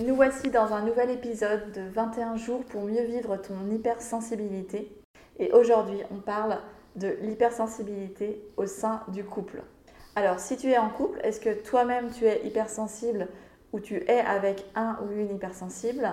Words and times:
Nous 0.00 0.14
voici 0.14 0.50
dans 0.50 0.72
un 0.74 0.82
nouvel 0.82 1.10
épisode 1.10 1.72
de 1.72 1.80
21 1.92 2.36
jours 2.36 2.64
pour 2.64 2.82
mieux 2.82 3.02
vivre 3.02 3.36
ton 3.36 3.68
hypersensibilité. 3.68 4.96
Et 5.40 5.50
aujourd'hui, 5.50 5.98
on 6.12 6.20
parle 6.20 6.58
de 6.94 7.16
l'hypersensibilité 7.20 8.40
au 8.56 8.66
sein 8.66 9.02
du 9.08 9.24
couple. 9.24 9.60
Alors, 10.14 10.38
si 10.38 10.56
tu 10.56 10.70
es 10.70 10.78
en 10.78 10.88
couple, 10.88 11.18
est-ce 11.24 11.40
que 11.40 11.52
toi-même 11.64 12.12
tu 12.12 12.26
es 12.26 12.46
hypersensible 12.46 13.26
ou 13.72 13.80
tu 13.80 13.96
es 14.08 14.20
avec 14.20 14.64
un 14.76 15.00
ou 15.02 15.10
une 15.10 15.34
hypersensible? 15.34 16.08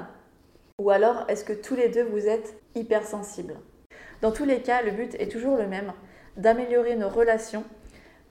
Ou 0.79 0.89
alors, 0.89 1.25
est-ce 1.27 1.45
que 1.45 1.53
tous 1.53 1.75
les 1.75 1.89
deux 1.89 2.05
vous 2.05 2.25
êtes 2.25 2.59
hypersensibles? 2.73 3.57
Dans 4.23 4.31
tous 4.31 4.45
les 4.45 4.63
cas, 4.63 4.81
le 4.81 4.91
but 4.91 5.13
est 5.19 5.31
toujours 5.31 5.57
le 5.57 5.67
même, 5.67 5.93
d'améliorer 6.37 6.95
nos 6.95 7.09
relations, 7.09 7.63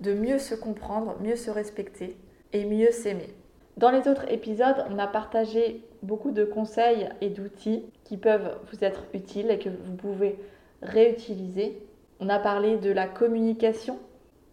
de 0.00 0.14
mieux 0.14 0.40
se 0.40 0.56
comprendre, 0.56 1.16
mieux 1.20 1.36
se 1.36 1.52
respecter 1.52 2.16
et 2.52 2.64
mieux 2.64 2.90
s'aimer. 2.90 3.32
Dans 3.77 3.91
les 3.91 4.06
autres 4.06 4.30
épisodes, 4.30 4.84
on 4.88 4.98
a 4.98 5.09
partagé 5.09 5.82
beaucoup 6.02 6.30
de 6.30 6.45
conseils 6.45 7.09
et 7.20 7.28
d'outils 7.28 7.82
qui 8.05 8.16
peuvent 8.16 8.56
vous 8.70 8.84
être 8.84 9.02
utiles 9.15 9.51
et 9.51 9.59
que 9.59 9.69
vous 9.69 9.96
pouvez 9.96 10.38
réutiliser. 10.80 11.82
On 12.20 12.29
a 12.29 12.38
parlé 12.38 12.77
de 12.77 12.92
la 12.92 13.09
communication, 13.09 13.98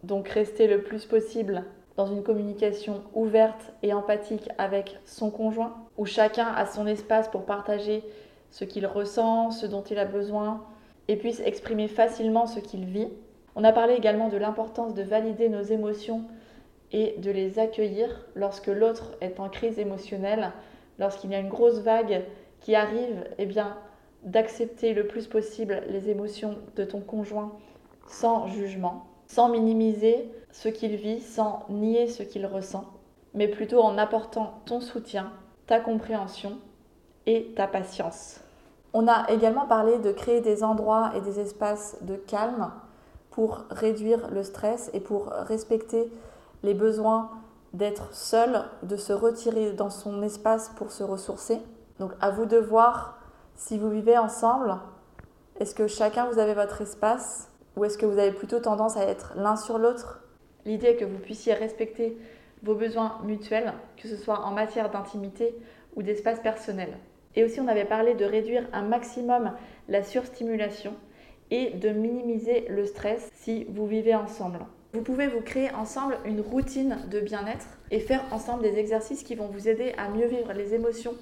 donc 0.02 0.28
rester 0.28 0.66
le 0.66 0.82
plus 0.82 1.04
possible 1.04 1.62
dans 1.96 2.06
une 2.06 2.24
communication 2.24 3.02
ouverte 3.14 3.72
et 3.84 3.92
empathique 3.92 4.48
avec 4.58 4.98
son 5.04 5.30
conjoint, 5.30 5.74
où 5.98 6.04
chacun 6.04 6.48
a 6.48 6.66
son 6.66 6.86
espace 6.88 7.28
pour 7.28 7.44
partager 7.44 8.02
ce 8.50 8.64
qu'il 8.64 8.86
ressent, 8.86 9.52
ce 9.52 9.66
dont 9.66 9.82
il 9.82 9.98
a 9.98 10.04
besoin, 10.04 10.64
et 11.06 11.16
puisse 11.16 11.40
exprimer 11.40 11.86
facilement 11.86 12.46
ce 12.46 12.58
qu'il 12.58 12.86
vit. 12.86 13.08
On 13.54 13.62
a 13.62 13.72
parlé 13.72 13.94
également 13.94 14.28
de 14.28 14.36
l'importance 14.36 14.94
de 14.94 15.02
valider 15.02 15.48
nos 15.48 15.62
émotions 15.62 16.24
et 16.92 17.16
de 17.18 17.30
les 17.30 17.58
accueillir 17.58 18.26
lorsque 18.34 18.66
l'autre 18.68 19.12
est 19.20 19.40
en 19.40 19.48
crise 19.48 19.78
émotionnelle, 19.78 20.52
lorsqu'il 20.98 21.30
y 21.30 21.34
a 21.34 21.40
une 21.40 21.48
grosse 21.48 21.80
vague 21.80 22.24
qui 22.60 22.74
arrive, 22.74 23.24
eh 23.38 23.46
bien 23.46 23.76
d'accepter 24.22 24.94
le 24.94 25.06
plus 25.06 25.26
possible 25.26 25.82
les 25.88 26.08
émotions 26.08 26.58
de 26.76 26.84
ton 26.84 27.00
conjoint 27.00 27.52
sans 28.06 28.46
jugement, 28.46 29.06
sans 29.26 29.48
minimiser 29.48 30.30
ce 30.52 30.68
qu'il 30.68 30.96
vit, 30.96 31.20
sans 31.20 31.64
nier 31.68 32.06
ce 32.06 32.22
qu'il 32.22 32.46
ressent, 32.46 32.84
mais 33.34 33.48
plutôt 33.48 33.80
en 33.80 33.98
apportant 33.98 34.60
ton 34.66 34.80
soutien, 34.80 35.32
ta 35.66 35.80
compréhension 35.80 36.58
et 37.26 37.52
ta 37.56 37.66
patience. 37.66 38.40
On 38.92 39.08
a 39.08 39.30
également 39.30 39.66
parlé 39.66 39.98
de 39.98 40.12
créer 40.12 40.42
des 40.42 40.62
endroits 40.62 41.12
et 41.16 41.22
des 41.22 41.40
espaces 41.40 41.96
de 42.02 42.14
calme 42.14 42.70
pour 43.30 43.64
réduire 43.70 44.30
le 44.30 44.42
stress 44.42 44.90
et 44.92 45.00
pour 45.00 45.28
respecter 45.28 46.10
les 46.62 46.74
besoins 46.74 47.30
d'être 47.72 48.14
seul, 48.14 48.64
de 48.82 48.96
se 48.96 49.12
retirer 49.12 49.72
dans 49.72 49.90
son 49.90 50.22
espace 50.22 50.70
pour 50.76 50.90
se 50.90 51.02
ressourcer. 51.02 51.58
Donc 51.98 52.12
à 52.20 52.30
vous 52.30 52.46
de 52.46 52.58
voir 52.58 53.18
si 53.54 53.78
vous 53.78 53.90
vivez 53.90 54.18
ensemble, 54.18 54.76
est-ce 55.58 55.74
que 55.74 55.86
chacun 55.86 56.26
vous 56.26 56.38
avez 56.38 56.54
votre 56.54 56.80
espace 56.82 57.50
ou 57.76 57.84
est-ce 57.84 57.98
que 57.98 58.06
vous 58.06 58.18
avez 58.18 58.32
plutôt 58.32 58.60
tendance 58.60 58.96
à 58.96 59.04
être 59.04 59.32
l'un 59.36 59.56
sur 59.56 59.78
l'autre? 59.78 60.22
L'idée 60.64 60.88
est 60.88 60.96
que 60.96 61.04
vous 61.04 61.18
puissiez 61.18 61.54
respecter 61.54 62.18
vos 62.62 62.74
besoins 62.74 63.18
mutuels, 63.24 63.72
que 63.96 64.08
ce 64.08 64.16
soit 64.16 64.40
en 64.40 64.52
matière 64.52 64.90
d'intimité 64.90 65.56
ou 65.96 66.02
d'espace 66.02 66.40
personnel. 66.40 66.96
Et 67.34 67.44
aussi 67.44 67.60
on 67.60 67.68
avait 67.68 67.84
parlé 67.84 68.14
de 68.14 68.24
réduire 68.24 68.68
un 68.72 68.82
maximum 68.82 69.52
la 69.88 70.02
surstimulation 70.02 70.94
et 71.50 71.70
de 71.70 71.88
minimiser 71.90 72.66
le 72.68 72.86
stress 72.86 73.28
si 73.34 73.64
vous 73.64 73.86
vivez 73.86 74.14
ensemble. 74.14 74.60
Vous 74.92 75.00
pouvez 75.00 75.26
vous 75.26 75.40
créer 75.40 75.70
ensemble 75.70 76.18
une 76.26 76.42
routine 76.42 76.98
de 77.10 77.20
bien-être 77.20 77.66
et 77.90 77.98
faire 77.98 78.22
ensemble 78.30 78.62
des 78.62 78.78
exercices 78.78 79.22
qui 79.22 79.34
vont 79.34 79.48
vous 79.48 79.66
aider 79.66 79.94
à 79.96 80.10
mieux 80.10 80.26
vivre 80.26 80.52
les 80.52 80.74
émotions, 80.74 81.14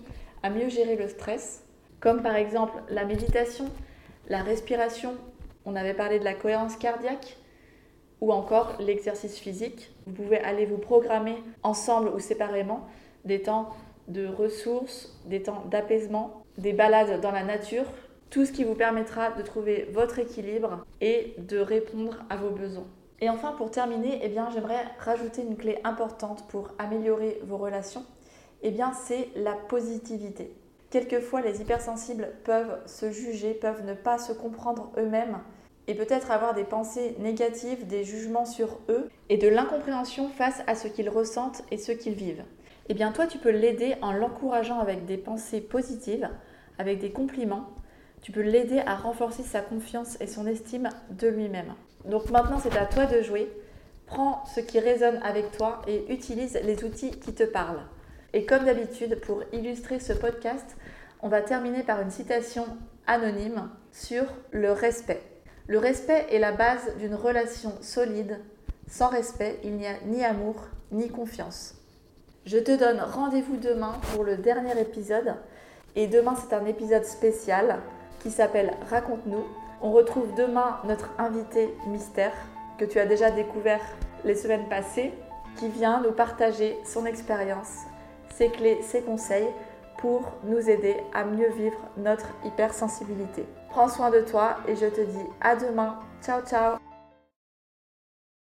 à 0.43 0.51
mieux 0.51 0.69
gérer 0.69 0.97
le 0.97 1.07
stress, 1.09 1.65
comme 2.01 2.21
par 2.21 2.35
exemple 2.35 2.83
la 2.89 3.05
méditation, 3.05 3.67
la 4.29 4.43
respiration, 4.43 5.15
on 5.65 5.77
avait 5.77 5.95
parlé 5.95 6.19
de 6.19 6.25
la 6.25 6.35
cohérence 6.35 6.75
cardiaque, 6.75 7.37
ou 8.21 8.33
encore 8.33 8.77
l'exercice 8.81 9.39
physique. 9.39 9.93
Vous 10.05 10.13
pouvez 10.13 10.41
aller 10.41 10.67
vous 10.67 10.79
programmer 10.79 11.37
ensemble 11.63 12.09
ou 12.09 12.19
séparément 12.19 12.89
des 13.25 13.43
temps 13.43 13.71
de 14.09 14.27
ressources, 14.27 15.17
des 15.27 15.43
temps 15.43 15.65
d'apaisement, 15.71 16.43
des 16.59 16.73
balades 16.73 17.21
dans 17.21 17.31
la 17.31 17.45
nature, 17.45 17.85
tout 18.31 18.45
ce 18.45 18.53
qui 18.53 18.65
vous 18.65 18.75
permettra 18.75 19.31
de 19.31 19.43
trouver 19.43 19.89
votre 19.93 20.19
équilibre 20.19 20.85
et 21.01 21.35
de 21.39 21.59
répondre 21.59 22.25
à 22.29 22.37
vos 22.37 22.51
besoins. 22.51 22.87
Et 23.21 23.29
enfin, 23.29 23.53
pour 23.53 23.71
terminer, 23.71 24.21
eh 24.23 24.35
j'aimerais 24.53 24.85
rajouter 24.99 25.43
une 25.43 25.57
clé 25.57 25.79
importante 25.85 26.47
pour 26.49 26.71
améliorer 26.79 27.41
vos 27.45 27.59
relations. 27.59 28.05
Eh 28.63 28.71
bien, 28.71 28.93
c'est 28.93 29.29
la 29.37 29.53
positivité. 29.53 30.55
Quelquefois, 30.91 31.41
les 31.41 31.61
hypersensibles 31.61 32.31
peuvent 32.45 32.79
se 32.87 33.11
juger, 33.11 33.53
peuvent 33.55 33.85
ne 33.85 33.95
pas 33.95 34.19
se 34.19 34.33
comprendre 34.33 34.91
eux-mêmes 34.97 35.39
et 35.87 35.95
peut-être 35.95 36.31
avoir 36.31 36.55
des 36.55 36.65
pensées 36.65 37.17
négatives, 37.19 37.87
des 37.87 38.05
jugements 38.05 38.47
sur 38.47 38.79
eux 38.89 39.09
et 39.29 39.37
de 39.37 39.49
l'incompréhension 39.49 40.29
face 40.29 40.63
à 40.67 40.75
ce 40.75 40.89
qu'ils 40.89 41.09
ressentent 41.09 41.63
et 41.71 41.79
ce 41.79 41.93
qu'ils 41.93 42.15
vivent. 42.15 42.45
Eh 42.89 42.95
bien, 42.95 43.13
toi, 43.13 43.27
tu 43.27 43.39
peux 43.39 43.51
l'aider 43.51 43.95
en 44.03 44.13
l'encourageant 44.13 44.81
avec 44.81 45.05
des 45.05 45.17
pensées 45.17 45.61
positives, 45.61 46.29
avec 46.79 46.99
des 46.99 47.13
compliments. 47.13 47.69
Tu 48.23 48.33
peux 48.33 48.43
l'aider 48.43 48.81
à 48.85 48.97
renforcer 48.97 49.43
sa 49.43 49.61
confiance 49.61 50.21
et 50.21 50.27
son 50.27 50.47
estime 50.47 50.89
de 51.11 51.29
lui-même. 51.29 51.75
Donc 52.05 52.31
maintenant, 52.31 52.61
c'est 52.63 52.77
à 52.77 52.87
toi 52.87 53.07
de 53.07 53.23
jouer. 53.23 53.51
Prends 54.07 54.45
ce 54.55 54.61
qui 54.61 54.81
résonne 54.81 55.21
avec 55.23 55.53
toi 55.53 55.83
et 55.87 56.13
utilise 56.13 56.59
les 56.65 56.83
outils 56.85 57.11
qui 57.11 57.33
te 57.33 57.45
parlent. 57.45 57.83
Et 58.33 58.45
comme 58.45 58.65
d'habitude, 58.65 59.21
pour 59.21 59.43
illustrer 59.53 60.01
ce 60.01 60.13
podcast, 60.13 60.77
on 61.23 61.29
va 61.29 61.43
terminer 61.43 61.83
par 61.83 62.01
une 62.01 62.11
citation 62.11 62.67
anonyme 63.07 63.69
sur 63.93 64.25
le 64.53 64.73
respect. 64.73 65.23
Le 65.67 65.79
respect 65.79 66.27
est 66.31 66.39
la 66.39 66.53
base 66.53 66.97
d'une 66.99 67.15
relation 67.15 67.73
solide. 67.81 68.39
Sans 68.89 69.09
respect, 69.09 69.61
il 69.63 69.75
n'y 69.75 69.87
a 69.87 69.95
ni 70.07 70.25
amour 70.25 70.57
ni 70.91 71.09
confiance. 71.09 71.75
Je 72.47 72.59
te 72.59 72.77
donne 72.77 73.01
rendez-vous 73.01 73.57
demain 73.57 73.93
pour 74.13 74.25
le 74.25 74.37
dernier 74.37 74.81
épisode. 74.81 75.35
Et 75.95 76.07
demain, 76.07 76.35
c'est 76.35 76.55
un 76.55 76.65
épisode 76.67 77.05
spécial 77.05 77.79
qui 78.21 78.31
s'appelle 78.31 78.73
Raconte-nous 78.91 79.45
on 79.83 79.93
retrouve 79.93 80.35
demain 80.35 80.79
notre 80.85 81.11
invité 81.19 81.75
mystère 81.87 82.33
que 82.79 82.85
tu 82.85 82.99
as 82.99 83.07
déjà 83.07 83.31
découvert 83.31 83.81
les 84.25 84.35
semaines 84.35 84.69
passées, 84.69 85.13
qui 85.57 85.69
vient 85.69 86.01
nous 86.03 86.13
partager 86.13 86.79
son 86.85 87.07
expérience, 87.07 87.85
ses 88.35 88.49
clés, 88.49 88.81
ses 88.83 89.03
conseils 89.03 89.49
pour 89.99 90.23
nous 90.45 90.71
aider 90.71 90.97
à 91.13 91.25
mieux 91.25 91.51
vivre 91.51 91.79
notre 91.97 92.29
hypersensibilité. 92.45 93.45
Prends 93.69 93.89
soin 93.89 94.11
de 94.11 94.21
toi 94.21 94.57
et 94.67 94.77
je 94.77 94.87
te 94.87 95.01
dis 95.01 95.27
à 95.41 95.57
demain. 95.57 95.99
Ciao 96.23 96.41
ciao 96.43 96.90